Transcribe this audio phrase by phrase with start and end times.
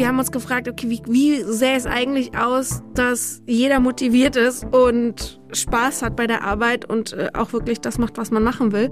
[0.00, 4.64] wir haben uns gefragt, okay, wie, wie sähe es eigentlich aus, dass jeder motiviert ist
[4.64, 8.72] und Spaß hat bei der Arbeit und äh, auch wirklich das macht, was man machen
[8.72, 8.88] will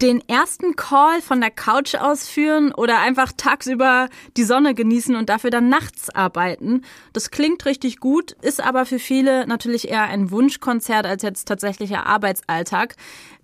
[0.00, 5.50] den ersten Call von der Couch ausführen oder einfach tagsüber die Sonne genießen und dafür
[5.50, 6.82] dann nachts arbeiten.
[7.12, 12.06] Das klingt richtig gut, ist aber für viele natürlich eher ein Wunschkonzert als jetzt tatsächlicher
[12.06, 12.94] Arbeitsalltag.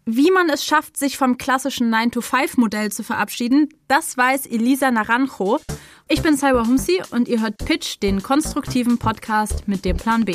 [0.06, 5.60] Wie man es schafft, sich vom klassischen 9-to-5-Modell zu verabschieden, das weiß Elisa Naranjo.
[6.08, 10.34] Ich bin Cyber Humsi und ihr hört Pitch, den konstruktiven Podcast mit dem Plan B.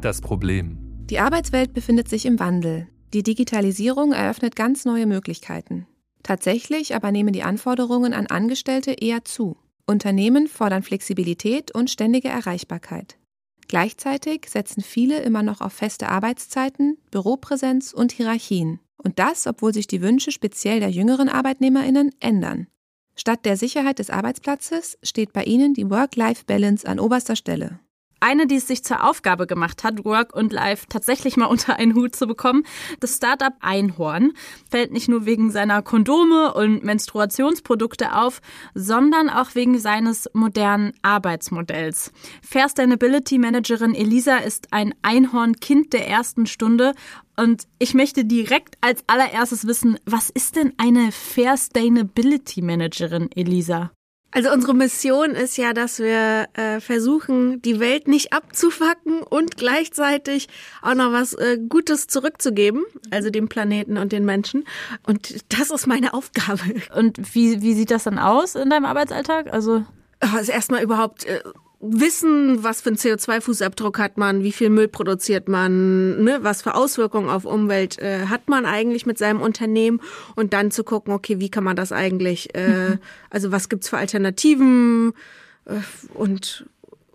[0.00, 0.78] Das Problem.
[1.10, 2.88] Die Arbeitswelt befindet sich im Wandel.
[3.14, 5.86] Die Digitalisierung eröffnet ganz neue Möglichkeiten.
[6.24, 9.56] Tatsächlich aber nehmen die Anforderungen an Angestellte eher zu.
[9.86, 13.16] Unternehmen fordern Flexibilität und ständige Erreichbarkeit.
[13.68, 18.80] Gleichzeitig setzen viele immer noch auf feste Arbeitszeiten, Büropräsenz und Hierarchien.
[18.96, 22.66] Und das, obwohl sich die Wünsche speziell der jüngeren Arbeitnehmerinnen ändern.
[23.14, 27.78] Statt der Sicherheit des Arbeitsplatzes steht bei ihnen die Work-Life-Balance an oberster Stelle
[28.24, 31.94] eine, die es sich zur Aufgabe gemacht hat, Work und Life tatsächlich mal unter einen
[31.94, 32.64] Hut zu bekommen.
[33.00, 34.32] Das Startup Einhorn
[34.70, 38.40] fällt nicht nur wegen seiner Kondome und Menstruationsprodukte auf,
[38.74, 42.12] sondern auch wegen seines modernen Arbeitsmodells.
[42.42, 46.94] Fair Sustainability Managerin Elisa ist ein Einhorn-Kind der ersten Stunde
[47.36, 53.90] und ich möchte direkt als allererstes wissen, was ist denn eine Fair Sustainability Managerin, Elisa?
[54.34, 60.48] Also unsere Mission ist ja, dass wir äh, versuchen, die Welt nicht abzufacken und gleichzeitig
[60.82, 64.64] auch noch was äh, Gutes zurückzugeben, also dem Planeten und den Menschen.
[65.06, 66.62] Und das ist meine Aufgabe.
[66.96, 69.52] Und wie, wie sieht das dann aus in deinem Arbeitsalltag?
[69.52, 69.84] Also
[70.32, 71.40] also erstmal überhaupt äh,
[71.80, 76.74] wissen, was für einen CO2-Fußabdruck hat man, wie viel Müll produziert man, ne, was für
[76.74, 80.00] Auswirkungen auf Umwelt äh, hat man eigentlich mit seinem Unternehmen?
[80.34, 82.98] Und dann zu gucken, okay, wie kann man das eigentlich, äh,
[83.30, 85.12] also was gibt's für Alternativen
[85.66, 85.74] äh,
[86.14, 86.66] und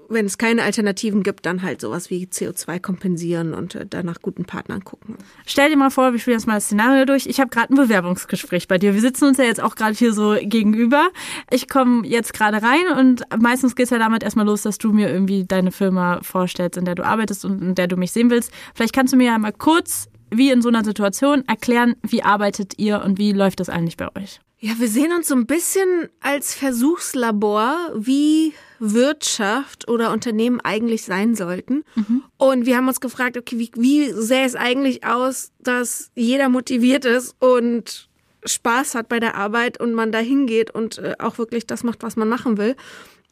[0.09, 4.45] wenn es keine Alternativen gibt, dann halt sowas wie CO2 kompensieren und äh, danach guten
[4.45, 5.17] Partnern gucken.
[5.45, 7.27] Stell dir mal vor, wir spielen jetzt mal das Szenario durch.
[7.27, 8.93] Ich habe gerade ein Bewerbungsgespräch bei dir.
[8.93, 11.09] Wir sitzen uns ja jetzt auch gerade hier so gegenüber.
[11.51, 14.91] Ich komme jetzt gerade rein und meistens geht es ja damit erstmal los, dass du
[14.91, 18.29] mir irgendwie deine Firma vorstellst, in der du arbeitest und in der du mich sehen
[18.29, 18.51] willst.
[18.73, 22.77] Vielleicht kannst du mir ja mal kurz, wie in so einer Situation, erklären, wie arbeitet
[22.77, 24.39] ihr und wie läuft das eigentlich bei euch?
[24.59, 31.35] Ja, wir sehen uns so ein bisschen als Versuchslabor, wie Wirtschaft oder Unternehmen eigentlich sein
[31.35, 31.83] sollten.
[31.95, 32.23] Mhm.
[32.37, 37.05] Und wir haben uns gefragt, okay, wie, wie sähe es eigentlich aus, dass jeder motiviert
[37.05, 38.09] ist und
[38.45, 42.03] Spaß hat bei der Arbeit und man da hingeht und äh, auch wirklich das macht,
[42.03, 42.75] was man machen will.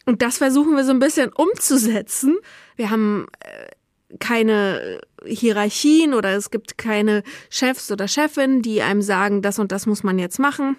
[0.06, 2.38] Und das versuchen wir so ein bisschen umzusetzen.
[2.76, 9.42] Wir haben äh, keine Hierarchien oder es gibt keine Chefs oder Chefin, die einem sagen,
[9.42, 10.78] das und das muss man jetzt machen.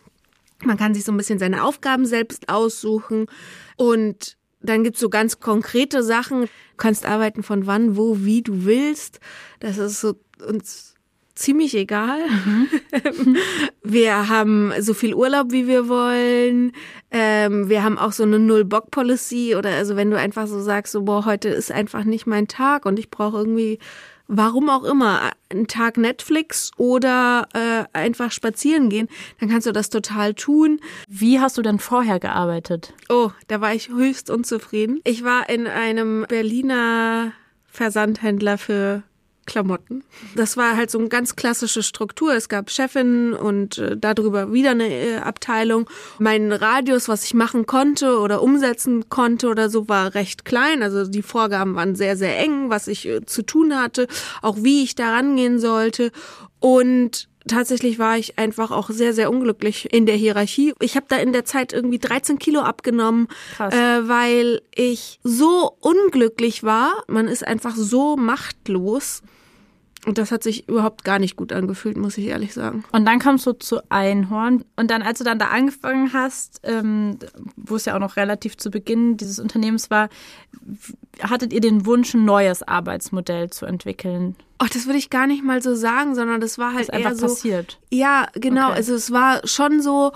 [0.64, 3.26] Man kann sich so ein bisschen seine Aufgaben selbst aussuchen
[3.76, 6.42] und dann gibt's so ganz konkrete Sachen.
[6.42, 9.20] Du kannst arbeiten von wann, wo, wie du willst.
[9.60, 10.14] Das ist so
[10.46, 10.94] uns
[11.38, 12.19] ziemlich egal.
[12.28, 13.36] Mhm.
[13.82, 16.72] wir haben so viel Urlaub, wie wir wollen.
[17.10, 21.02] Ähm, wir haben auch so eine Null-Bock-Policy oder also wenn du einfach so sagst, so
[21.02, 23.78] boah, heute ist einfach nicht mein Tag und ich brauche irgendwie
[24.28, 29.09] warum auch immer, einen Tag Netflix oder äh, einfach spazieren gehen,
[29.41, 30.81] dann kannst du das total tun.
[31.09, 32.94] Wie hast du denn vorher gearbeitet?
[33.09, 35.00] Oh, da war ich höchst unzufrieden.
[35.05, 37.33] Ich war in einem Berliner
[37.66, 39.03] Versandhändler für
[39.48, 40.04] Klamotten.
[40.36, 42.34] Das war halt so eine ganz klassische Struktur.
[42.34, 45.88] Es gab Chefin und äh, darüber wieder eine äh, Abteilung.
[46.19, 50.82] Mein Radius, was ich machen konnte oder umsetzen konnte oder so, war recht klein.
[50.82, 54.06] Also die Vorgaben waren sehr, sehr eng, was ich äh, zu tun hatte,
[54.42, 56.12] auch wie ich da rangehen sollte.
[56.60, 60.75] Und tatsächlich war ich einfach auch sehr, sehr unglücklich in der Hierarchie.
[60.80, 63.28] Ich habe da in der Zeit irgendwie 13 Kilo abgenommen,
[63.59, 66.92] äh, weil ich so unglücklich war.
[67.09, 69.22] Man ist einfach so machtlos.
[70.09, 72.83] Und das hat sich überhaupt gar nicht gut angefühlt, muss ich ehrlich sagen.
[72.93, 74.65] Und dann kamst du zu Einhorn.
[74.75, 77.19] Und dann, als du dann da angefangen hast, ähm,
[77.57, 80.09] wo es ja auch noch relativ zu Beginn dieses Unternehmens war,
[81.21, 84.34] hattet ihr den Wunsch, ein neues Arbeitsmodell zu entwickeln?
[84.63, 87.15] Oh, das würde ich gar nicht mal so sagen, sondern das war halt das eher
[87.15, 87.27] so.
[87.27, 87.78] passiert.
[87.91, 88.69] Ja, genau.
[88.69, 88.77] Okay.
[88.77, 90.13] Also es war schon so,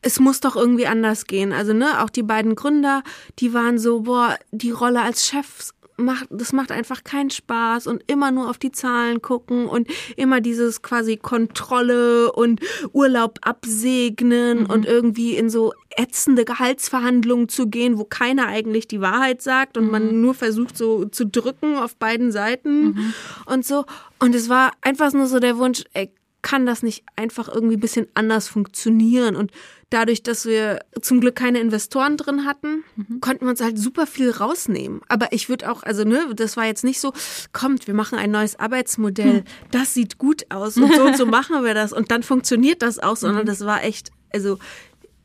[0.00, 1.52] es muss doch irgendwie anders gehen.
[1.52, 3.02] Also, ne, auch die beiden Gründer,
[3.40, 8.02] die waren so, boah, die Rolle als Chefs macht, das macht einfach keinen Spaß und
[8.06, 12.60] immer nur auf die Zahlen gucken und immer dieses quasi Kontrolle und
[12.92, 14.66] Urlaub absegnen mhm.
[14.66, 19.86] und irgendwie in so ätzende Gehaltsverhandlungen zu gehen, wo keiner eigentlich die Wahrheit sagt und
[19.86, 19.90] mhm.
[19.90, 23.14] man nur versucht so zu drücken auf beiden Seiten mhm.
[23.46, 23.84] und so.
[24.18, 27.80] Und es war einfach nur so der Wunsch, ey, kann das nicht einfach irgendwie ein
[27.80, 29.36] bisschen anders funktionieren?
[29.36, 29.50] Und
[29.90, 33.20] dadurch, dass wir zum Glück keine Investoren drin hatten, mhm.
[33.20, 35.00] konnten wir uns halt super viel rausnehmen.
[35.08, 37.12] Aber ich würde auch, also ne, das war jetzt nicht so,
[37.52, 39.44] kommt, wir machen ein neues Arbeitsmodell, hm.
[39.70, 42.98] das sieht gut aus und so und so machen wir das und dann funktioniert das
[42.98, 43.48] auch, sondern mhm.
[43.48, 44.58] das war echt, also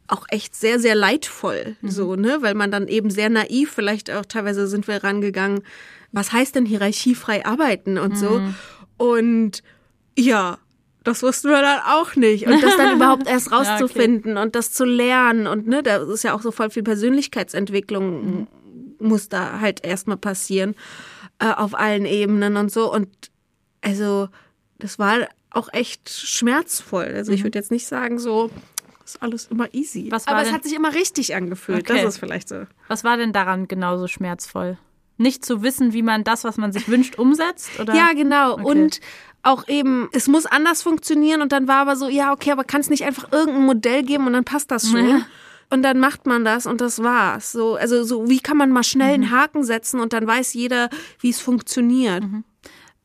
[0.08, 1.90] auch echt sehr, sehr leidvoll, mhm.
[1.90, 5.62] so, ne, weil man dann eben sehr naiv, vielleicht auch teilweise sind wir rangegangen,
[6.12, 8.40] was heißt denn hierarchiefrei arbeiten und so.
[8.40, 8.56] Mhm.
[8.98, 9.64] Und
[10.18, 10.58] ja,
[11.06, 12.48] das wussten wir dann auch nicht.
[12.48, 14.46] Und das dann überhaupt erst rauszufinden ja, okay.
[14.46, 15.48] und das zu lernen.
[15.48, 18.48] Und ne, da ist ja auch so voll viel Persönlichkeitsentwicklung mhm.
[19.00, 20.76] muss da halt erstmal passieren.
[21.40, 22.92] Äh, auf allen Ebenen und so.
[22.92, 23.10] Und
[23.82, 24.30] also,
[24.80, 27.14] das war auch echt schmerzvoll.
[27.16, 27.46] Also ich mhm.
[27.46, 28.50] würde jetzt nicht sagen, so,
[29.06, 30.12] ist alles immer easy.
[30.26, 31.90] Aber es hat sich immer richtig angefühlt.
[31.90, 32.04] Okay.
[32.04, 32.66] Das ist vielleicht so.
[32.88, 34.78] Was war denn daran genauso schmerzvoll?
[35.18, 37.80] Nicht zu wissen, wie man das, was man sich wünscht, umsetzt?
[37.80, 37.96] Oder?
[37.96, 38.54] Ja, genau.
[38.54, 38.64] Okay.
[38.64, 39.00] Und
[39.44, 42.82] auch eben, es muss anders funktionieren und dann war aber so, ja, okay, aber kann
[42.82, 45.08] es nicht einfach irgendein Modell geben und dann passt das schon.
[45.08, 45.22] Ja.
[45.70, 47.52] Und dann macht man das und das war's.
[47.52, 49.32] So, also so, wie kann man mal schnell einen mhm.
[49.32, 50.90] Haken setzen und dann weiß jeder,
[51.20, 52.24] wie es funktioniert.
[52.24, 52.44] Mhm.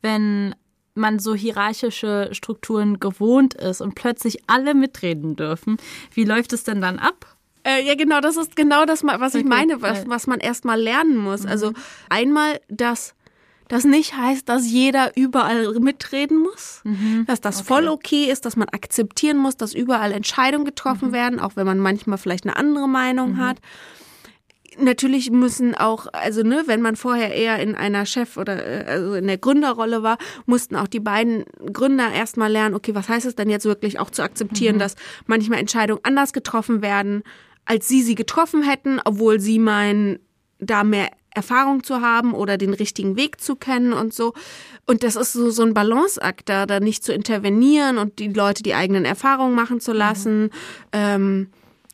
[0.03, 0.55] Wenn
[0.95, 5.77] man so hierarchische Strukturen gewohnt ist und plötzlich alle mitreden dürfen,
[6.13, 7.37] wie läuft es denn dann ab?
[7.63, 11.17] Äh, ja, genau, das ist genau das, was ich meine, was, was man erstmal lernen
[11.17, 11.45] muss.
[11.45, 11.77] Also mhm.
[12.09, 13.15] einmal, dass
[13.71, 17.25] das nicht heißt, dass jeder überall mitreden muss, mhm.
[17.27, 17.67] dass das okay.
[17.69, 21.13] voll okay ist, dass man akzeptieren muss, dass überall Entscheidungen getroffen mhm.
[21.13, 23.39] werden, auch wenn man manchmal vielleicht eine andere Meinung mhm.
[23.39, 23.59] hat.
[24.77, 29.15] Natürlich müssen auch, also ne, wenn man vorher eher in einer Chef- oder äh, also
[29.15, 33.37] in der Gründerrolle war, mussten auch die beiden Gründer erstmal lernen, okay, was heißt es
[33.37, 34.81] denn jetzt wirklich auch zu akzeptieren, mhm.
[34.81, 34.97] dass
[35.27, 37.23] manchmal Entscheidungen anders getroffen werden,
[37.71, 40.19] als sie sie getroffen hätten, obwohl sie meinen,
[40.59, 44.35] da mehr Erfahrung zu haben oder den richtigen Weg zu kennen und so.
[44.89, 48.65] Und das ist so, so ein Balanceakt da, da nicht zu intervenieren und die Leute
[48.65, 50.43] die eigenen Erfahrungen machen zu lassen.
[50.43, 50.51] Mhm.
[50.91, 51.49] Ähm,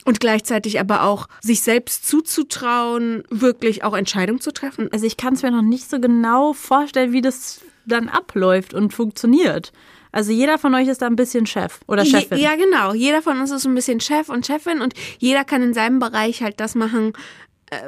[0.06, 4.88] und gleichzeitig aber auch sich selbst zuzutrauen, wirklich auch Entscheidungen zu treffen.
[4.93, 8.94] Also ich kann es mir noch nicht so genau vorstellen, wie das dann abläuft und
[8.94, 9.72] funktioniert.
[10.16, 12.38] Also jeder von euch ist da ein bisschen Chef oder Chefin.
[12.38, 12.94] Ja, genau.
[12.94, 16.42] Jeder von uns ist ein bisschen Chef und Chefin und jeder kann in seinem Bereich
[16.42, 17.12] halt das machen,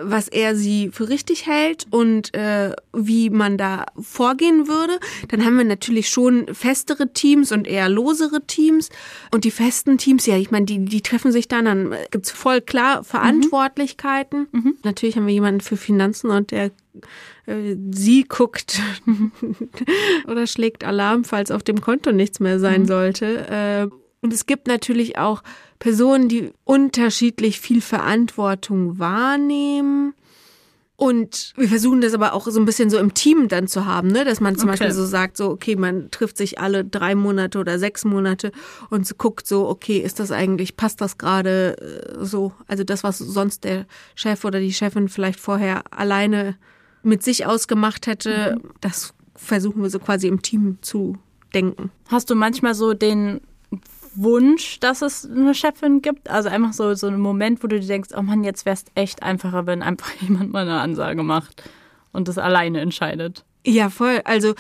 [0.03, 4.99] was er sie für richtig hält und äh, wie man da vorgehen würde.
[5.29, 8.89] Dann haben wir natürlich schon festere Teams und eher losere Teams.
[9.33, 12.61] Und die festen Teams, ja, ich meine, die, die treffen sich dann, dann gibt's voll
[12.61, 14.49] klar Verantwortlichkeiten.
[14.51, 14.75] Mhm.
[14.83, 16.71] Natürlich haben wir jemanden für Finanzen und der
[17.47, 18.81] äh, sie guckt
[20.27, 22.87] oder schlägt Alarm, falls auf dem Konto nichts mehr sein mhm.
[22.87, 23.49] sollte.
[23.49, 25.43] Äh, und es gibt natürlich auch
[25.79, 30.15] Personen, die unterschiedlich viel Verantwortung wahrnehmen.
[30.97, 34.09] Und wir versuchen das aber auch so ein bisschen so im Team dann zu haben,
[34.09, 34.25] ne?
[34.25, 34.79] dass man zum okay.
[34.79, 38.51] Beispiel so sagt, so, okay, man trifft sich alle drei Monate oder sechs Monate
[38.91, 42.53] und so guckt so, okay, ist das eigentlich, passt das gerade äh, so?
[42.67, 43.87] Also das, was sonst der
[44.17, 46.57] Chef oder die Chefin vielleicht vorher alleine
[47.05, 48.71] mit sich ausgemacht hätte, mhm.
[48.81, 51.17] das versuchen wir so quasi im Team zu
[51.55, 51.93] denken.
[52.09, 53.41] Hast du manchmal so den
[54.23, 56.29] Wunsch, dass es eine Chefin gibt?
[56.29, 58.85] Also einfach so, so ein Moment, wo du dir denkst, oh Mann, jetzt wäre es
[58.95, 61.63] echt einfacher, wenn einfach jemand mal eine Ansage macht
[62.13, 63.45] und das alleine entscheidet.
[63.67, 64.21] Ja, voll.
[64.25, 64.55] Also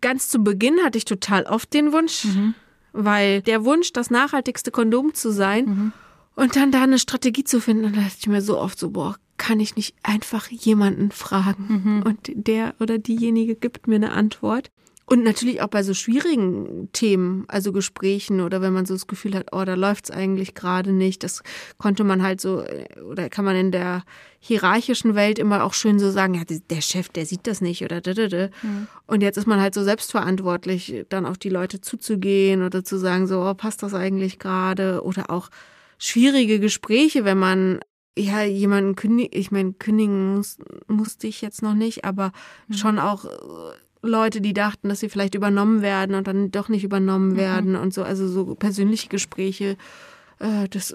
[0.00, 2.54] ganz zu Beginn hatte ich total oft den Wunsch, mhm.
[2.92, 5.92] weil der Wunsch, das nachhaltigste Kondom zu sein mhm.
[6.34, 9.16] und dann da eine Strategie zu finden, dann dachte ich mir so oft so, boah,
[9.36, 12.02] kann ich nicht einfach jemanden fragen mhm.
[12.02, 14.70] und der oder diejenige gibt mir eine Antwort.
[15.04, 19.34] Und natürlich auch bei so schwierigen Themen, also Gesprächen oder wenn man so das Gefühl
[19.34, 21.24] hat, oh, da läuft's eigentlich gerade nicht.
[21.24, 21.42] Das
[21.76, 22.64] konnte man halt so,
[23.10, 24.04] oder kann man in der
[24.38, 28.00] hierarchischen Welt immer auch schön so sagen, ja, der Chef, der sieht das nicht oder
[28.00, 28.48] da, da, da.
[29.06, 33.26] Und jetzt ist man halt so selbstverantwortlich, dann auf die Leute zuzugehen oder zu sagen,
[33.26, 35.02] so, oh, passt das eigentlich gerade?
[35.02, 35.48] Oder auch
[35.98, 37.80] schwierige Gespräche, wenn man
[38.16, 42.32] ja, jemanden kündigen, ich meine, kündigen muss, musste ich jetzt noch nicht, aber
[42.68, 42.74] mhm.
[42.74, 43.24] schon auch
[44.02, 47.36] Leute, die dachten, dass sie vielleicht übernommen werden und dann doch nicht übernommen mhm.
[47.36, 49.76] werden und so, also so persönliche Gespräche.
[50.40, 50.94] Äh, das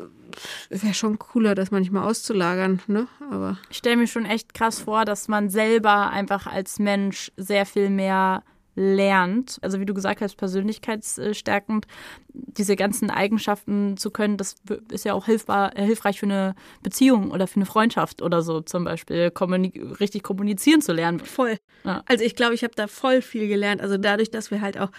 [0.70, 3.08] wäre schon cooler, das manchmal auszulagern, ne?
[3.32, 7.66] Aber ich stelle mir schon echt krass vor, dass man selber einfach als Mensch sehr
[7.66, 8.44] viel mehr
[8.78, 11.88] lernt, also wie du gesagt hast, persönlichkeitsstärkend,
[12.30, 14.56] diese ganzen Eigenschaften zu können, das
[14.92, 18.62] ist ja auch hilfbar, äh, hilfreich für eine Beziehung oder für eine Freundschaft oder so
[18.62, 21.20] zum Beispiel, kommunik richtig kommunizieren zu lernen.
[21.20, 21.58] Voll.
[21.84, 22.04] Ja.
[22.06, 23.82] Also ich glaube, ich habe da voll viel gelernt.
[23.82, 24.92] Also dadurch, dass wir halt auch,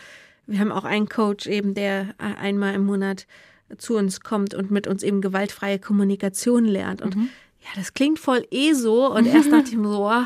[0.46, 3.28] wir haben auch einen Coach eben, der einmal im Monat
[3.76, 7.00] zu uns kommt und mit uns eben gewaltfreie Kommunikation lernt.
[7.00, 7.28] Und mhm.
[7.60, 9.12] ja, das klingt voll eh so.
[9.12, 10.24] Und erst dachte ich mir so, oh,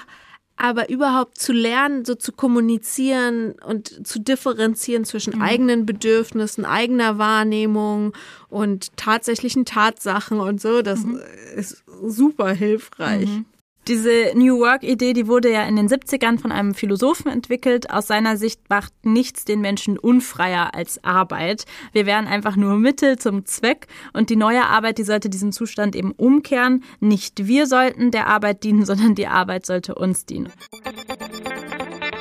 [0.57, 5.43] aber überhaupt zu lernen, so zu kommunizieren und zu differenzieren zwischen mhm.
[5.43, 8.13] eigenen Bedürfnissen, eigener Wahrnehmung
[8.49, 11.21] und tatsächlichen Tatsachen und so, das mhm.
[11.57, 13.29] ist super hilfreich.
[13.29, 13.47] Mhm.
[13.89, 17.91] Diese New Work-Idee, die wurde ja in den 70ern von einem Philosophen entwickelt.
[17.91, 21.65] Aus seiner Sicht macht nichts den Menschen unfreier als Arbeit.
[21.93, 25.97] Wir wären einfach nur Mittel zum Zweck und die neue Arbeit, die sollte diesen Zustand
[25.97, 26.85] eben umkehren.
[27.01, 30.53] Nicht wir sollten der Arbeit dienen, sondern die Arbeit sollte uns dienen.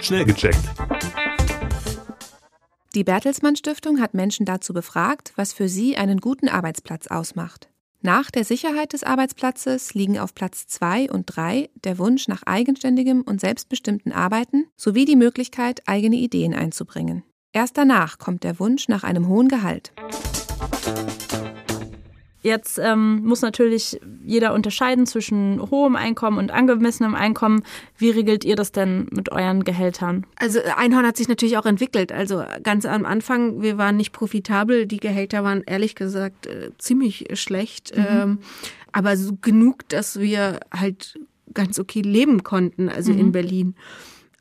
[0.01, 0.58] Schnell gecheckt.
[2.96, 7.70] Die Bertelsmann Stiftung hat Menschen dazu befragt, was für sie einen guten Arbeitsplatz ausmacht.
[8.03, 13.22] Nach der Sicherheit des Arbeitsplatzes liegen auf Platz 2 und 3 der Wunsch nach eigenständigem
[13.22, 17.24] und selbstbestimmten Arbeiten sowie die Möglichkeit, eigene Ideen einzubringen.
[17.53, 19.91] Erst danach kommt der Wunsch nach einem hohen Gehalt.
[22.43, 27.63] Jetzt ähm, muss natürlich jeder unterscheiden zwischen hohem Einkommen und angemessenem Einkommen.
[27.98, 30.25] Wie regelt ihr das denn mit euren Gehältern?
[30.38, 32.12] Also Einhorn hat sich natürlich auch entwickelt.
[32.12, 34.88] Also ganz am Anfang, wir waren nicht profitabel.
[34.88, 37.95] Die Gehälter waren ehrlich gesagt äh, ziemlich schlecht.
[37.95, 38.05] Mhm.
[38.10, 38.38] Ähm,
[38.91, 41.19] aber so genug, dass wir halt
[41.53, 43.19] ganz okay leben konnten, also mhm.
[43.19, 43.75] in Berlin.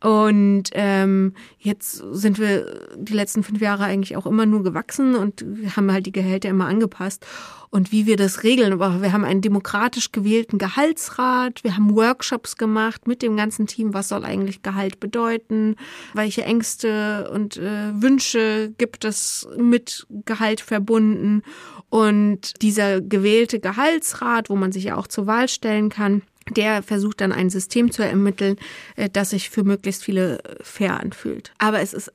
[0.02, 5.44] Und ähm, jetzt sind wir die letzten fünf Jahre eigentlich auch immer nur gewachsen und
[5.76, 7.26] haben halt die Gehälter immer angepasst.
[7.68, 12.56] Und wie wir das regeln, aber wir haben einen demokratisch gewählten Gehaltsrat, wir haben Workshops
[12.56, 15.76] gemacht mit dem ganzen Team, was soll eigentlich Gehalt bedeuten,
[16.12, 21.42] welche Ängste und äh, Wünsche gibt es mit Gehalt verbunden.
[21.90, 27.20] Und dieser gewählte Gehaltsrat, wo man sich ja auch zur Wahl stellen kann, der versucht
[27.20, 28.56] dann ein System zu ermitteln,
[28.96, 31.52] äh, das sich für möglichst viele fair anfühlt.
[31.58, 32.12] Aber es ist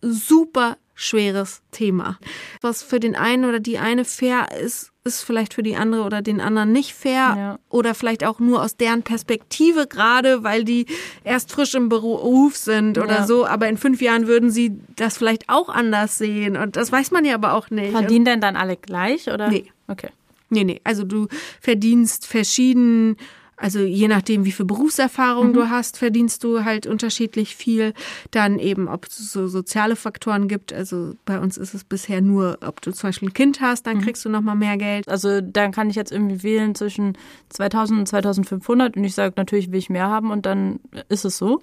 [0.00, 2.18] super schweres Thema.
[2.60, 6.22] Was für den einen oder die eine fair ist, ist vielleicht für die andere oder
[6.22, 7.58] den anderen nicht fair ja.
[7.68, 10.86] oder vielleicht auch nur aus deren Perspektive gerade, weil die
[11.22, 13.26] erst frisch im Beruf sind oder ja.
[13.26, 13.46] so.
[13.46, 17.24] Aber in fünf Jahren würden sie das vielleicht auch anders sehen und das weiß man
[17.24, 17.92] ja aber auch nicht.
[17.92, 19.48] Verdienen denn dann alle gleich oder?
[19.48, 19.70] Nee.
[19.86, 20.10] Okay.
[20.50, 20.80] Nee, nee.
[20.82, 21.28] Also du
[21.60, 23.16] verdienst verschieden
[23.58, 25.52] also je nachdem, wie viel Berufserfahrung mhm.
[25.52, 27.92] du hast, verdienst du halt unterschiedlich viel.
[28.30, 30.72] Dann eben, ob es so soziale Faktoren gibt.
[30.72, 33.98] Also bei uns ist es bisher nur, ob du zum Beispiel ein Kind hast, dann
[33.98, 34.02] mhm.
[34.02, 35.08] kriegst du nochmal mehr Geld.
[35.08, 39.72] Also dann kann ich jetzt irgendwie wählen zwischen 2000 und 2500 und ich sage natürlich,
[39.72, 41.60] will ich mehr haben und dann ist es so.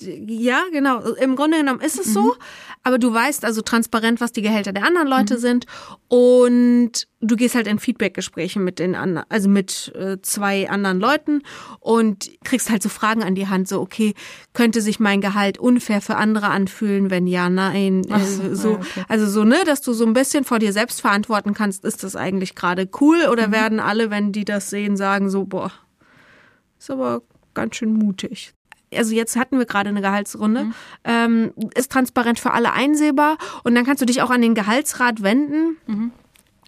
[0.00, 1.00] Ja, genau.
[1.14, 2.12] Im Grunde genommen ist es mhm.
[2.12, 2.36] so,
[2.82, 5.38] aber du weißt also transparent, was die Gehälter der anderen Leute mhm.
[5.38, 5.66] sind
[6.08, 11.42] und du gehst halt in Feedbackgespräche mit den anderen, also mit äh, zwei anderen Leuten
[11.80, 14.14] und kriegst halt so Fragen an die Hand, so okay,
[14.52, 19.04] könnte sich mein Gehalt unfair für andere anfühlen, wenn ja, nein, äh, so, so okay.
[19.08, 22.16] also so ne, dass du so ein bisschen vor dir selbst verantworten kannst, ist das
[22.16, 23.52] eigentlich gerade cool oder mhm.
[23.52, 25.72] werden alle, wenn die das sehen, sagen so boah,
[26.78, 27.22] ist aber
[27.54, 28.52] ganz schön mutig
[28.94, 30.74] also jetzt hatten wir gerade eine Gehaltsrunde, mhm.
[31.04, 35.22] ähm, ist transparent für alle einsehbar und dann kannst du dich auch an den Gehaltsrat
[35.22, 35.76] wenden.
[35.86, 36.12] Mhm.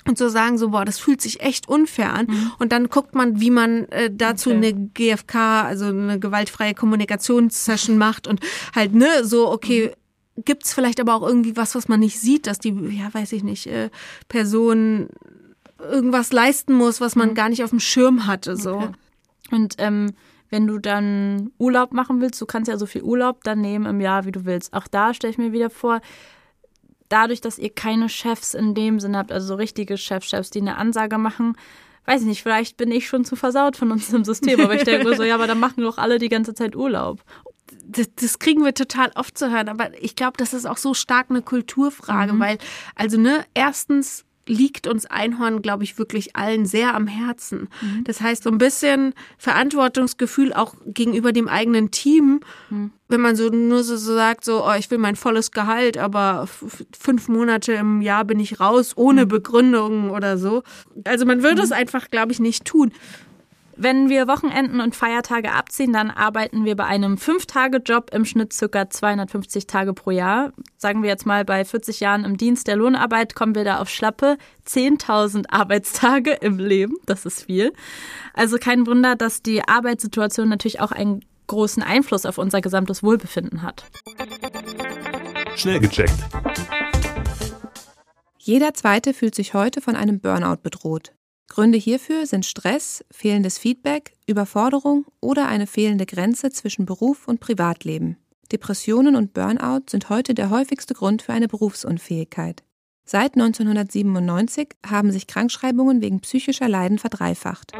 [0.06, 2.26] Und so sagen so, boah, das fühlt sich echt unfair an.
[2.28, 2.52] Mhm.
[2.58, 4.56] Und dann guckt man, wie man äh, dazu okay.
[4.56, 5.34] eine GFK,
[5.64, 8.40] also eine gewaltfreie Kommunikationssession macht und
[8.74, 9.92] halt, ne, so, okay,
[10.36, 10.44] mhm.
[10.46, 13.44] gibt's vielleicht aber auch irgendwie was, was man nicht sieht, dass die, ja, weiß ich
[13.44, 13.90] nicht, äh,
[14.28, 15.10] Person
[15.78, 17.34] irgendwas leisten muss, was man mhm.
[17.34, 18.76] gar nicht auf dem Schirm hatte, so.
[18.76, 18.92] Okay.
[19.50, 20.14] Und ähm,
[20.50, 24.00] wenn du dann Urlaub machen willst, du kannst ja so viel Urlaub dann nehmen im
[24.00, 24.72] Jahr, wie du willst.
[24.72, 26.00] Auch da stelle ich mir wieder vor,
[27.08, 30.60] dadurch, dass ihr keine Chefs in dem Sinne habt, also so richtige Chefs, Chefs, die
[30.60, 31.56] eine Ansage machen,
[32.06, 34.84] weiß ich nicht, vielleicht bin ich schon zu versaut von uns im System, aber ich
[34.84, 37.22] denke mir so, ja, aber dann machen doch alle die ganze Zeit Urlaub.
[37.84, 40.94] Das, das kriegen wir total oft zu hören, aber ich glaube, das ist auch so
[40.94, 42.40] stark eine Kulturfrage, mhm.
[42.40, 42.58] weil,
[42.94, 47.68] also, ne, erstens liegt uns Einhorn, glaube ich, wirklich allen sehr am Herzen.
[47.80, 48.04] Mhm.
[48.04, 52.40] Das heißt, so ein bisschen Verantwortungsgefühl auch gegenüber dem eigenen Team,
[52.70, 52.90] mhm.
[53.08, 56.48] wenn man so nur so, so sagt, so, oh, ich will mein volles Gehalt, aber
[56.98, 59.28] fünf Monate im Jahr bin ich raus, ohne mhm.
[59.28, 60.62] Begründung oder so.
[61.04, 61.76] Also man würde es mhm.
[61.76, 62.92] einfach, glaube ich, nicht tun.
[63.80, 68.90] Wenn wir Wochenenden und Feiertage abziehen, dann arbeiten wir bei einem Fünf-Tage-Job im Schnitt circa
[68.90, 70.52] 250 Tage pro Jahr.
[70.76, 73.88] Sagen wir jetzt mal, bei 40 Jahren im Dienst der Lohnarbeit kommen wir da auf
[73.88, 76.96] schlappe 10.000 Arbeitstage im Leben.
[77.06, 77.72] Das ist viel.
[78.34, 83.62] Also kein Wunder, dass die Arbeitssituation natürlich auch einen großen Einfluss auf unser gesamtes Wohlbefinden
[83.62, 83.84] hat.
[85.54, 86.18] Schnell gecheckt.
[88.38, 91.12] Jeder Zweite fühlt sich heute von einem Burnout bedroht.
[91.48, 98.18] Gründe hierfür sind Stress, fehlendes Feedback, Überforderung oder eine fehlende Grenze zwischen Beruf und Privatleben.
[98.52, 102.62] Depressionen und Burnout sind heute der häufigste Grund für eine Berufsunfähigkeit.
[103.04, 107.72] Seit 1997 haben sich Krankschreibungen wegen psychischer Leiden verdreifacht.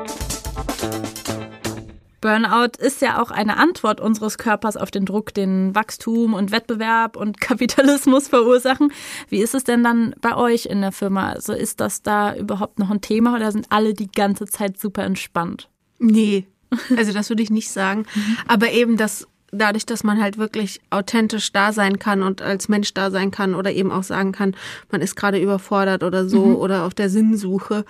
[2.21, 7.17] Burnout ist ja auch eine Antwort unseres Körpers auf den Druck, den Wachstum und Wettbewerb
[7.17, 8.93] und Kapitalismus verursachen.
[9.29, 11.31] Wie ist es denn dann bei euch in der Firma?
[11.31, 15.05] Also ist das da überhaupt noch ein Thema oder sind alle die ganze Zeit super
[15.05, 15.69] entspannt?
[15.99, 16.47] Nee,
[16.97, 18.07] also das würde ich nicht sagen.
[18.47, 22.93] Aber eben das dadurch, dass man halt wirklich authentisch da sein kann und als Mensch
[22.95, 24.55] da sein kann oder eben auch sagen kann,
[24.91, 26.57] man ist gerade überfordert oder so mhm.
[26.57, 27.85] oder auf der Sinnsuche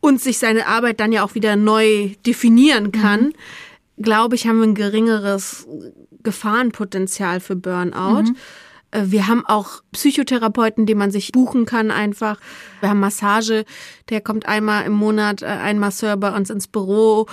[0.00, 3.26] und sich seine Arbeit dann ja auch wieder neu definieren kann,
[3.96, 4.02] mhm.
[4.02, 5.66] glaube ich, haben wir ein geringeres
[6.22, 8.22] Gefahrenpotenzial für Burnout.
[8.22, 8.36] Mhm.
[8.90, 12.38] Äh, wir haben auch Psychotherapeuten, die man sich buchen kann einfach.
[12.80, 13.64] Wir haben Massage,
[14.08, 17.26] der kommt einmal im Monat, äh, ein Masseur bei uns ins Büro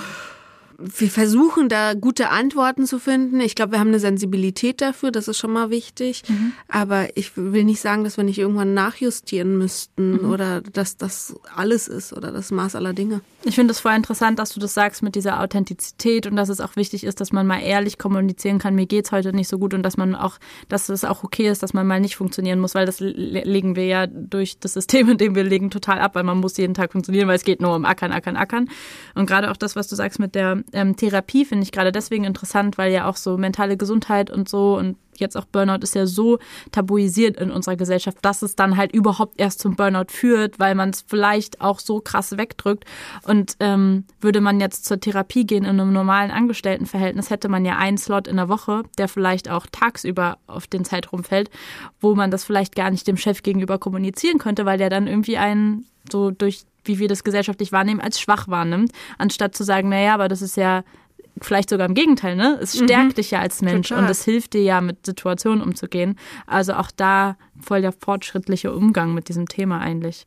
[0.80, 3.40] wir versuchen da gute Antworten zu finden.
[3.40, 6.24] Ich glaube, wir haben eine Sensibilität dafür, das ist schon mal wichtig.
[6.28, 6.54] Mhm.
[6.68, 10.32] Aber ich will nicht sagen, dass wir nicht irgendwann nachjustieren müssten mhm.
[10.32, 13.22] oder dass das alles ist oder das Maß aller Dinge.
[13.44, 16.62] Ich finde es voll interessant, dass du das sagst mit dieser Authentizität und dass es
[16.62, 19.74] auch wichtig ist, dass man mal ehrlich kommunizieren kann, mir geht's heute nicht so gut
[19.74, 20.38] und dass man auch,
[20.70, 23.86] dass es auch okay ist, dass man mal nicht funktionieren muss, weil das legen wir
[23.86, 26.92] ja durch das System, in dem wir legen, total ab, weil man muss jeden Tag
[26.92, 28.70] funktionieren, weil es geht nur um Ackern, Ackern, Ackern.
[29.16, 32.24] Und gerade auch das, was du sagst mit der ähm, Therapie finde ich gerade deswegen
[32.24, 36.06] interessant, weil ja auch so mentale Gesundheit und so und jetzt auch Burnout ist ja
[36.06, 36.40] so
[36.72, 40.92] tabuisiert in unserer Gesellschaft, dass es dann halt überhaupt erst zum Burnout führt, weil man
[40.92, 42.86] es vielleicht auch so krass wegdrückt.
[43.24, 47.78] Und ähm, würde man jetzt zur Therapie gehen in einem normalen Angestelltenverhältnis, hätte man ja
[47.78, 51.50] einen Slot in der Woche, der vielleicht auch tagsüber auf den Zeitraum fällt,
[52.00, 55.38] wo man das vielleicht gar nicht dem Chef gegenüber kommunizieren könnte, weil der dann irgendwie
[55.38, 60.14] einen so durch wie wir das gesellschaftlich wahrnehmen, als schwach wahrnimmt, anstatt zu sagen, naja,
[60.14, 60.84] aber das ist ja
[61.42, 62.58] vielleicht sogar im Gegenteil, ne?
[62.62, 63.14] Es stärkt mhm.
[63.14, 64.04] dich ja als Mensch Total.
[64.04, 66.18] und es hilft dir ja, mit Situationen umzugehen.
[66.46, 70.26] Also auch da voll der fortschrittliche Umgang mit diesem Thema eigentlich.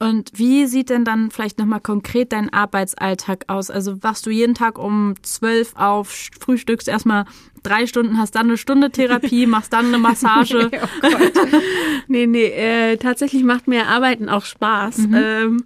[0.00, 3.70] Und wie sieht denn dann vielleicht nochmal konkret dein Arbeitsalltag aus?
[3.70, 7.26] Also wachst du jeden Tag um zwölf auf, frühstückst erstmal
[7.62, 10.70] drei Stunden, hast dann eine Stunde Therapie, machst dann eine Massage.
[10.72, 11.58] nee, oh
[12.08, 14.98] nee, nee äh, tatsächlich macht mir Arbeiten auch Spaß.
[14.98, 15.14] Mhm.
[15.14, 15.64] Ähm,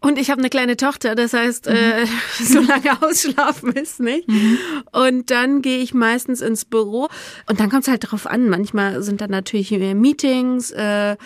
[0.00, 1.74] und ich habe eine kleine Tochter, das heißt, mhm.
[1.74, 2.06] äh,
[2.42, 4.26] so lange ausschlafen ist nicht.
[4.26, 4.58] Mhm.
[4.92, 7.08] Und dann gehe ich meistens ins Büro
[7.46, 8.48] und dann kommt es halt drauf an.
[8.48, 11.16] Manchmal sind dann natürlich mehr Meetings, äh,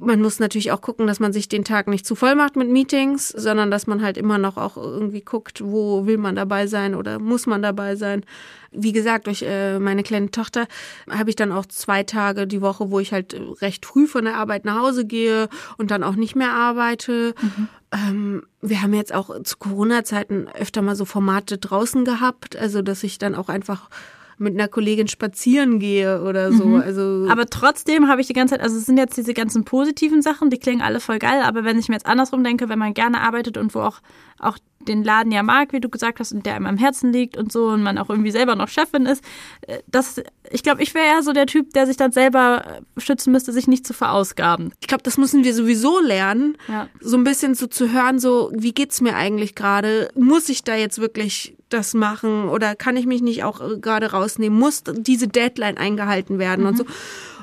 [0.00, 2.68] man muss natürlich auch gucken, dass man sich den Tag nicht zu voll macht mit
[2.68, 6.94] Meetings, sondern dass man halt immer noch auch irgendwie guckt, wo will man dabei sein
[6.94, 8.24] oder muss man dabei sein.
[8.72, 10.66] Wie gesagt, durch äh, meine kleine Tochter
[11.10, 14.36] habe ich dann auch zwei Tage die Woche, wo ich halt recht früh von der
[14.36, 17.34] Arbeit nach Hause gehe und dann auch nicht mehr arbeite.
[17.40, 17.68] Mhm.
[17.92, 23.02] Ähm, wir haben jetzt auch zu Corona-Zeiten öfter mal so Formate draußen gehabt, also dass
[23.02, 23.90] ich dann auch einfach
[24.40, 26.64] mit einer Kollegin spazieren gehe oder so.
[26.64, 26.80] Mhm.
[26.80, 30.22] Also aber trotzdem habe ich die ganze Zeit, also es sind jetzt diese ganzen positiven
[30.22, 32.94] Sachen, die klingen alle voll geil, aber wenn ich mir jetzt andersrum denke, wenn man
[32.94, 34.00] gerne arbeitet und wo auch,
[34.38, 34.56] auch
[34.88, 37.52] den Laden ja mag, wie du gesagt hast, und der einem am Herzen liegt und
[37.52, 39.22] so und man auch irgendwie selber noch Chefin ist,
[39.62, 42.64] äh, das, ich glaube, ich wäre eher so der Typ, der sich dann selber
[42.96, 44.72] äh, schützen müsste, sich nicht zu verausgaben.
[44.80, 46.88] Ich glaube, das müssen wir sowieso lernen, ja.
[47.00, 50.10] so ein bisschen so zu hören, so wie geht's mir eigentlich gerade?
[50.14, 54.12] Muss ich da jetzt wirklich das machen oder kann ich mich nicht auch äh, gerade
[54.12, 54.58] rausnehmen?
[54.58, 56.68] Muss diese Deadline eingehalten werden mhm.
[56.68, 56.84] und so?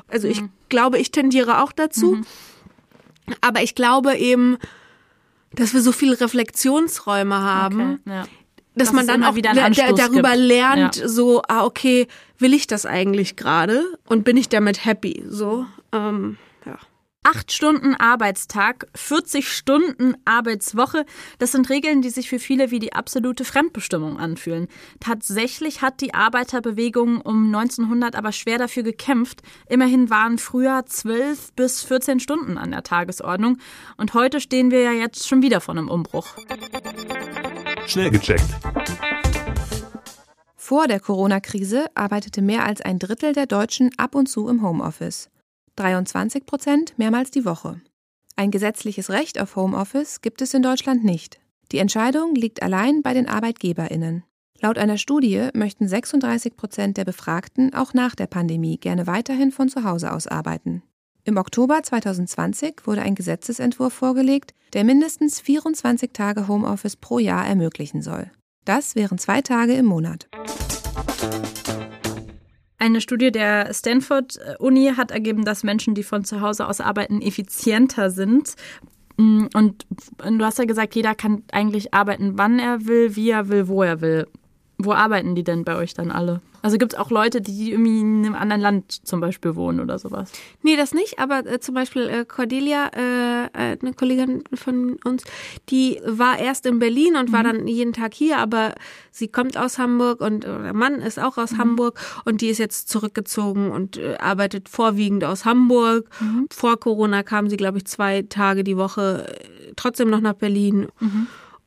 [0.08, 0.50] Also ich mhm.
[0.68, 2.16] glaube, ich tendiere auch dazu.
[2.16, 2.26] Mhm.
[3.40, 4.58] Aber ich glaube eben,
[5.52, 8.00] dass wir so viele Reflexionsräume haben.
[8.06, 8.22] Okay, ja.
[8.74, 10.44] Dass, dass man dann auch wieder darüber gibt.
[10.44, 11.08] lernt, ja.
[11.08, 12.06] so, ah, okay,
[12.38, 15.24] will ich das eigentlich gerade und bin ich damit happy?
[15.28, 16.36] So, ähm.
[17.30, 21.04] Acht Stunden Arbeitstag, 40 Stunden Arbeitswoche,
[21.38, 24.66] das sind Regeln, die sich für viele wie die absolute Fremdbestimmung anfühlen.
[24.98, 29.42] Tatsächlich hat die Arbeiterbewegung um 1900 aber schwer dafür gekämpft.
[29.68, 33.58] Immerhin waren früher 12 bis 14 Stunden an der Tagesordnung
[33.98, 36.28] und heute stehen wir ja jetzt schon wieder vor einem Umbruch.
[37.86, 38.46] Schnell gecheckt.
[40.56, 45.28] Vor der Corona-Krise arbeitete mehr als ein Drittel der Deutschen ab und zu im Homeoffice.
[45.78, 47.80] 23 Prozent mehrmals die Woche.
[48.36, 51.40] Ein gesetzliches Recht auf Homeoffice gibt es in Deutschland nicht.
[51.72, 54.24] Die Entscheidung liegt allein bei den ArbeitgeberInnen.
[54.60, 59.68] Laut einer Studie möchten 36 Prozent der Befragten auch nach der Pandemie gerne weiterhin von
[59.68, 60.82] zu Hause aus arbeiten.
[61.24, 68.02] Im Oktober 2020 wurde ein Gesetzesentwurf vorgelegt, der mindestens 24 Tage Homeoffice pro Jahr ermöglichen
[68.02, 68.30] soll.
[68.64, 70.28] Das wären zwei Tage im Monat.
[72.88, 77.20] Eine Studie der Stanford Uni hat ergeben, dass Menschen, die von zu Hause aus arbeiten,
[77.20, 78.54] effizienter sind.
[79.18, 79.84] Mm, Und
[80.24, 83.82] du hast ja gesagt, jeder kann eigentlich arbeiten, wann er will, wie er will, wo
[83.82, 84.26] er will.
[84.78, 86.40] Wo arbeiten die denn bei euch dann alle?
[86.62, 89.98] Also gibt es auch Leute, die irgendwie in einem anderen Land zum Beispiel wohnen oder
[89.98, 90.32] sowas?
[90.62, 95.24] Nee, das nicht, aber äh, zum Beispiel äh, Cordelia, äh, äh, eine Kollegin von uns,
[95.68, 98.74] die war erst in Berlin und war dann jeden Tag hier, aber
[99.10, 102.58] sie kommt aus Hamburg und äh, der Mann ist auch aus Hamburg und die ist
[102.58, 106.08] jetzt zurückgezogen und äh, arbeitet vorwiegend aus Hamburg.
[106.50, 109.26] Vor Corona kam sie, glaube ich, zwei Tage die Woche
[109.76, 110.88] trotzdem noch nach Berlin.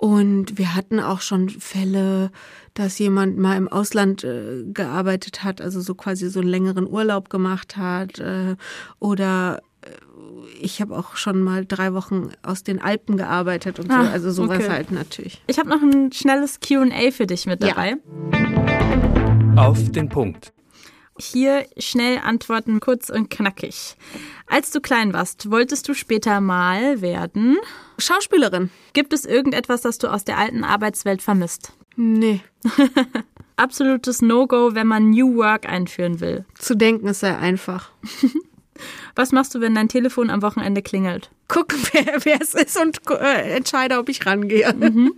[0.01, 2.31] Und wir hatten auch schon Fälle,
[2.73, 7.29] dass jemand mal im Ausland äh, gearbeitet hat, also so quasi so einen längeren Urlaub
[7.29, 8.17] gemacht hat.
[8.17, 8.55] Äh,
[8.97, 9.89] oder äh,
[10.59, 13.95] ich habe auch schon mal drei Wochen aus den Alpen gearbeitet und so.
[13.95, 14.69] Ah, Also sowas okay.
[14.69, 15.39] halt natürlich.
[15.45, 17.69] Ich habe noch ein schnelles QA für dich mit Ja.
[17.69, 17.97] dabei.
[19.55, 20.51] Auf den Punkt.
[21.21, 23.95] Hier schnell antworten, kurz und knackig.
[24.47, 27.57] Als du klein warst, wolltest du später mal werden?
[27.99, 28.71] Schauspielerin?
[28.93, 31.73] Gibt es irgendetwas, das du aus der alten Arbeitswelt vermisst?
[31.95, 32.41] Nee.
[33.55, 36.43] Absolutes No-Go, wenn man New Work einführen will.
[36.57, 37.91] Zu denken ist sehr einfach.
[39.15, 41.29] Was machst du, wenn dein Telefon am Wochenende klingelt?
[41.51, 44.73] Gucken, wer, wer es ist und äh, entscheide, ob ich rangehe.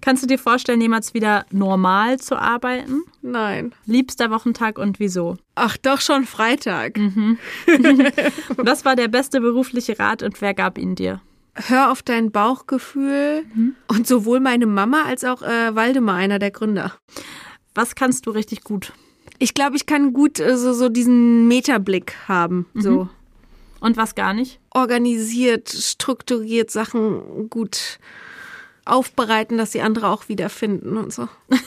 [0.00, 3.02] Kannst du dir vorstellen, jemals wieder normal zu arbeiten?
[3.20, 3.74] Nein.
[3.84, 5.36] Liebster Wochentag und wieso?
[5.56, 6.96] Ach, doch schon Freitag.
[8.56, 11.20] Was war der beste berufliche Rat und wer gab ihn dir?
[11.54, 13.44] Hör auf dein Bauchgefühl.
[13.86, 16.94] Und sowohl meine Mama als auch äh, Waldemar, einer der Gründer.
[17.74, 18.94] Was kannst du richtig gut?
[19.38, 22.66] Ich glaube, ich kann gut äh, so, so diesen Metablick haben.
[22.72, 23.10] So
[23.84, 24.60] Und was gar nicht?
[24.74, 27.98] organisiert, strukturiert Sachen gut
[28.84, 31.28] aufbereiten, dass die andere auch wiederfinden und so.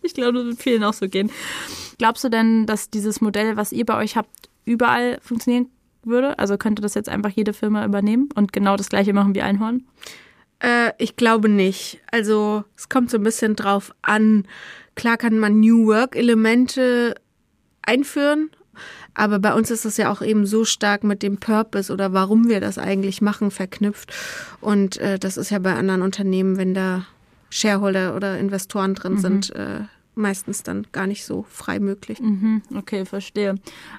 [0.00, 1.30] Ich glaube, das wird vielen auch so gehen.
[1.98, 5.68] Glaubst du denn, dass dieses Modell, was ihr bei euch habt, überall funktionieren
[6.02, 6.38] würde?
[6.38, 9.84] Also könnte das jetzt einfach jede Firma übernehmen und genau das gleiche machen wie Einhorn?
[10.60, 12.00] Äh, ich glaube nicht.
[12.10, 14.48] Also es kommt so ein bisschen drauf an.
[14.94, 17.14] Klar kann man New Work-Elemente
[17.82, 18.50] einführen,
[19.14, 22.48] aber bei uns ist das ja auch eben so stark mit dem Purpose oder warum
[22.48, 24.12] wir das eigentlich machen verknüpft.
[24.60, 27.06] Und äh, das ist ja bei anderen Unternehmen, wenn da
[27.50, 29.80] Shareholder oder Investoren drin sind, äh,
[30.18, 32.20] meistens dann gar nicht so frei möglich.
[32.20, 33.54] Mhm, okay, verstehe.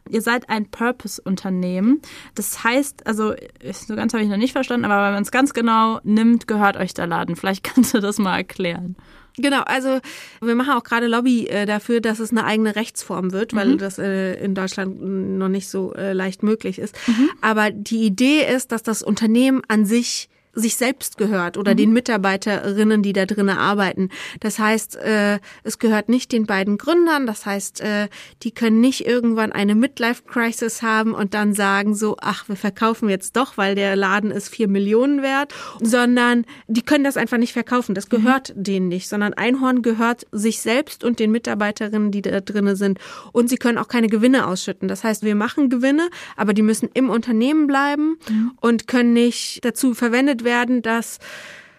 [0.09, 2.01] Ihr seid ein Purpose-Unternehmen.
[2.35, 3.33] Das heißt, also
[3.71, 6.77] so ganz habe ich noch nicht verstanden, aber wenn man es ganz genau nimmt, gehört
[6.77, 7.35] euch der Laden.
[7.35, 8.95] Vielleicht kannst du das mal erklären.
[9.37, 9.99] Genau, also
[10.41, 13.97] wir machen auch gerade Lobby äh, dafür, dass es eine eigene Rechtsform wird, weil das
[13.97, 16.97] äh, in Deutschland noch nicht so äh, leicht möglich ist.
[17.41, 23.03] Aber die Idee ist, dass das Unternehmen an sich sich selbst gehört oder den Mitarbeiterinnen,
[23.03, 24.09] die da drinnen arbeiten.
[24.39, 27.27] Das heißt, äh, es gehört nicht den beiden Gründern.
[27.27, 28.07] Das heißt, äh,
[28.41, 33.35] die können nicht irgendwann eine Midlife-Crisis haben und dann sagen so, ach, wir verkaufen jetzt
[33.35, 37.93] doch, weil der Laden ist vier Millionen wert, sondern die können das einfach nicht verkaufen.
[37.93, 42.75] Das gehört denen nicht, sondern Einhorn gehört sich selbst und den Mitarbeiterinnen, die da drinnen
[42.75, 42.99] sind.
[43.31, 44.87] Und sie können auch keine Gewinne ausschütten.
[44.87, 48.17] Das heißt, wir machen Gewinne, aber die müssen im Unternehmen bleiben
[48.61, 51.19] und können nicht dazu verwendet werden, dass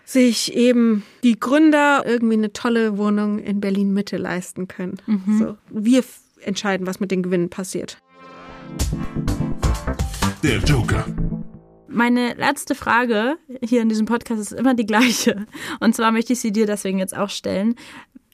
[0.05, 4.97] sich eben die Gründer irgendwie eine tolle Wohnung in Berlin Mitte leisten können.
[5.39, 6.03] So, wir
[6.43, 7.99] entscheiden, was mit den Gewinnen passiert.
[10.43, 11.05] Der Joker.
[11.87, 15.47] Meine letzte Frage hier in diesem Podcast ist immer die gleiche.
[15.81, 17.75] Und zwar möchte ich sie dir deswegen jetzt auch stellen.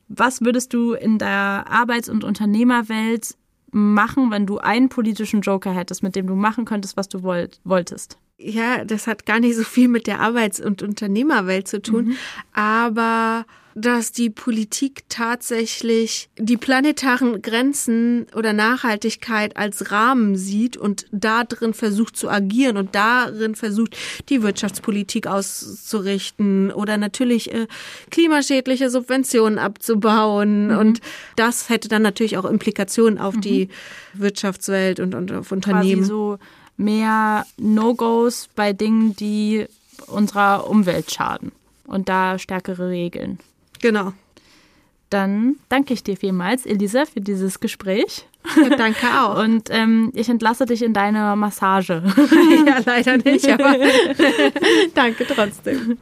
[0.09, 3.35] Was würdest du in der Arbeits- und Unternehmerwelt
[3.71, 7.61] machen, wenn du einen politischen Joker hättest, mit dem du machen könntest, was du wollt,
[7.65, 8.19] wolltest?
[8.39, 12.17] Ja, das hat gar nicht so viel mit der Arbeits- und Unternehmerwelt zu tun,
[12.53, 13.47] aber
[13.79, 21.75] dass die Politik tatsächlich die planetaren Grenzen oder Nachhaltigkeit als Rahmen sieht und da drin
[21.75, 23.95] versucht zu agieren und darin versucht,
[24.31, 27.67] die Wirtschaftspolitik auszurichten oder natürlich äh,
[28.11, 30.71] klimaschädliche Subventionen abzubauen.
[30.71, 31.01] Und
[31.37, 33.69] das hätte dann natürlich auch Implikationen auf die
[34.15, 36.01] Wirtschaftswelt und, und auf Unternehmen.
[36.01, 36.39] Quasi so
[36.77, 39.67] mehr No-Gos bei Dingen, die
[40.07, 41.53] unserer Umwelt schaden
[41.87, 43.39] und da stärkere Regeln.
[43.81, 44.13] Genau.
[45.11, 48.27] Dann danke ich dir vielmals, Elisa, für dieses Gespräch.
[48.57, 49.39] Ja, danke auch.
[49.43, 52.03] Und ähm, ich entlasse dich in deine Massage.
[52.67, 53.77] ja, leider nicht, aber
[54.95, 55.99] danke trotzdem.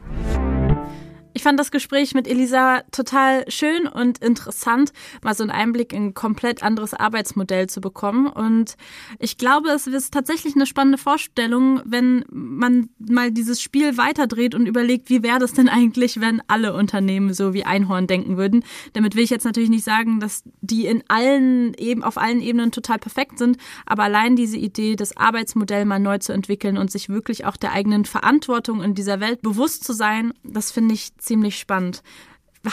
[1.35, 6.05] Ich fand das Gespräch mit Elisa total schön und interessant, mal so einen Einblick in
[6.05, 8.27] ein komplett anderes Arbeitsmodell zu bekommen.
[8.27, 8.77] Und
[9.19, 14.65] ich glaube, es ist tatsächlich eine spannende Vorstellung, wenn man mal dieses Spiel weiterdreht und
[14.65, 18.63] überlegt, wie wäre das denn eigentlich, wenn alle Unternehmen so wie Einhorn denken würden.
[18.93, 22.71] Damit will ich jetzt natürlich nicht sagen, dass die in allen eben auf allen Ebenen
[22.71, 27.09] total perfekt sind, aber allein diese Idee, das Arbeitsmodell mal neu zu entwickeln und sich
[27.09, 31.59] wirklich auch der eigenen Verantwortung in dieser Welt bewusst zu sein, das finde ich ziemlich
[31.59, 32.03] spannend.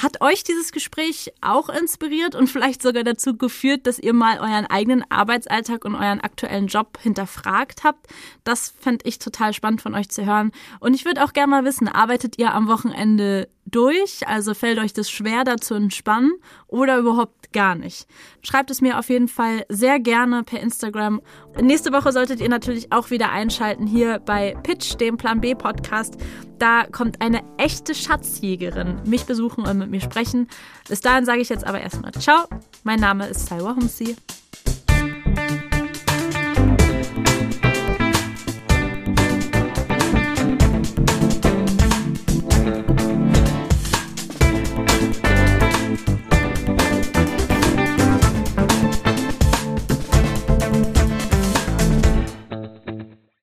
[0.00, 4.66] Hat euch dieses Gespräch auch inspiriert und vielleicht sogar dazu geführt, dass ihr mal euren
[4.66, 8.06] eigenen Arbeitsalltag und euren aktuellen Job hinterfragt habt?
[8.42, 10.52] Das fände ich total spannend von euch zu hören.
[10.80, 14.26] Und ich würde auch gerne mal wissen, arbeitet ihr am Wochenende durch?
[14.26, 16.32] Also fällt euch das schwer, da zu entspannen
[16.68, 18.06] oder überhaupt gar nicht?
[18.42, 21.20] Schreibt es mir auf jeden Fall sehr gerne per Instagram.
[21.60, 26.14] Nächste Woche solltet ihr natürlich auch wieder einschalten hier bei Pitch, dem Plan B Podcast.
[26.58, 30.48] Da kommt eine echte Schatzjägerin mich besuchen und mit mir sprechen.
[30.88, 32.46] Bis dahin sage ich jetzt aber erstmal Ciao.
[32.84, 34.16] Mein Name ist Salwa Humsi.